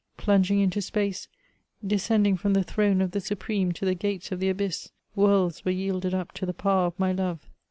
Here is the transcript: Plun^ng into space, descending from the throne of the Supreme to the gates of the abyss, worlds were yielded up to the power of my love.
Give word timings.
Plun^ng 0.17 0.59
into 0.63 0.81
space, 0.81 1.27
descending 1.85 2.35
from 2.35 2.53
the 2.55 2.63
throne 2.63 3.01
of 3.01 3.11
the 3.11 3.19
Supreme 3.21 3.71
to 3.73 3.85
the 3.85 3.93
gates 3.93 4.31
of 4.31 4.39
the 4.39 4.49
abyss, 4.49 4.89
worlds 5.15 5.63
were 5.63 5.69
yielded 5.69 6.15
up 6.15 6.31
to 6.31 6.45
the 6.47 6.55
power 6.55 6.87
of 6.87 6.97
my 6.97 7.11
love. 7.11 7.47